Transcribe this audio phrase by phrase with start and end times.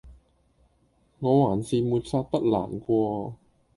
[1.19, 3.35] 我還是沒法不難過